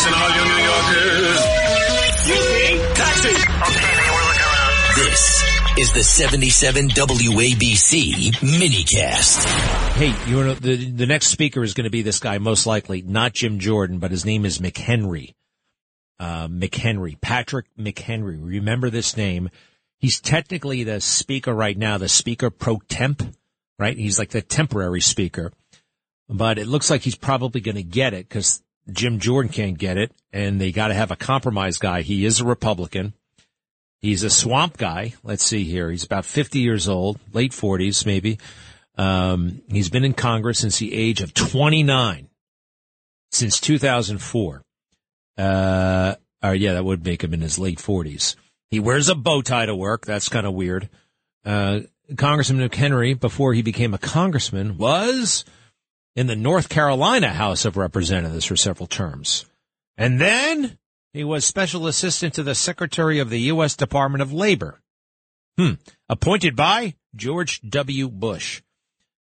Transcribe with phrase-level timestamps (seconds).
[0.00, 1.40] Listen, all you New Yorkers.
[2.08, 2.94] Excuse me.
[2.94, 3.28] Taxi.
[3.28, 4.96] Okay, man, we're looking around.
[4.96, 5.44] This
[5.76, 9.44] is the 77 WABC minicast.
[9.96, 13.02] Hey, you know the the next speaker is going to be this guy, most likely
[13.02, 15.34] not Jim Jordan, but his name is McHenry.
[16.18, 18.38] Uh, McHenry, Patrick McHenry.
[18.40, 19.50] Remember this name?
[19.98, 23.18] He's technically the speaker right now, the speaker pro tem,
[23.78, 23.98] right?
[23.98, 25.52] He's like the temporary speaker,
[26.26, 29.96] but it looks like he's probably going to get it because Jim Jordan can't get
[29.96, 32.02] it, and they got to have a compromise guy.
[32.02, 33.14] He is a Republican.
[34.00, 35.14] He's a swamp guy.
[35.22, 35.90] Let's see here.
[35.90, 38.38] He's about 50 years old, late 40s maybe.
[38.96, 42.28] Um, he's been in Congress since the age of 29,
[43.30, 44.62] since 2004.
[45.38, 48.36] Uh, or yeah, that would make him in his late 40s.
[48.70, 50.06] He wears a bow tie to work.
[50.06, 50.88] That's kind of weird.
[51.44, 51.80] Uh,
[52.16, 55.44] Congressman McHenry, before he became a congressman, was
[56.16, 59.44] in the North Carolina House of Representatives for several terms.
[59.96, 60.78] And then
[61.12, 63.76] he was special assistant to the Secretary of the U.S.
[63.76, 64.80] Department of Labor.
[65.58, 65.74] Hmm.
[66.08, 68.08] Appointed by George W.
[68.08, 68.62] Bush.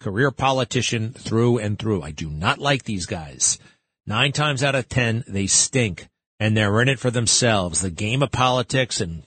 [0.00, 2.02] Career politician through and through.
[2.02, 3.58] I do not like these guys.
[4.06, 7.82] Nine times out of ten, they stink and they're in it for themselves.
[7.82, 9.24] The game of politics and,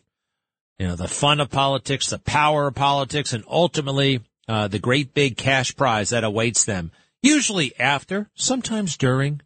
[0.80, 5.14] you know, the fun of politics, the power of politics, and ultimately, uh, the great
[5.14, 6.92] big cash prize that awaits them.
[7.24, 9.42] Usually after, sometimes during,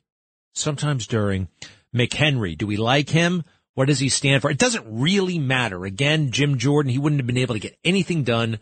[0.54, 1.48] sometimes during.
[1.96, 3.44] McHenry, do we like him?
[3.76, 4.50] What does he stand for?
[4.50, 5.86] It doesn't really matter.
[5.86, 8.58] Again, Jim Jordan, he wouldn't have been able to get anything done.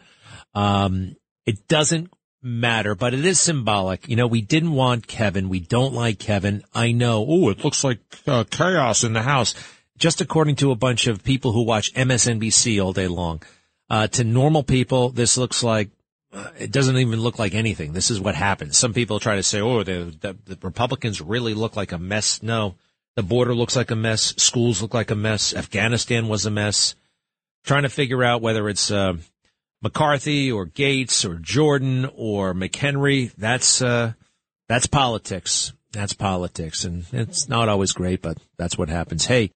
[0.53, 4.07] Um, it doesn't matter, but it is symbolic.
[4.09, 5.47] You know, we didn't want Kevin.
[5.47, 6.63] We don't like Kevin.
[6.73, 7.25] I know.
[7.27, 9.55] Oh, it looks like uh, chaos in the house.
[9.97, 13.41] Just according to a bunch of people who watch MSNBC all day long.
[13.89, 15.89] Uh, to normal people, this looks like
[16.36, 17.94] uh, it doesn't even look like anything.
[17.94, 18.78] This is what happens.
[18.78, 22.44] Some people try to say, "Oh, the, the, the Republicans really look like a mess."
[22.44, 22.75] No,
[23.16, 24.33] the border looks like a mess.
[24.38, 25.53] Schools look like a mess.
[25.56, 26.95] Afghanistan was a mess.
[27.63, 29.13] Trying to figure out whether it's uh,
[29.81, 33.34] McCarthy or Gaetz or Jordan or McHenry.
[33.35, 34.13] That's uh,
[34.67, 35.72] that's politics.
[35.94, 39.25] That's politics, and it's not always great, but that's what happens.
[39.25, 39.52] Hey.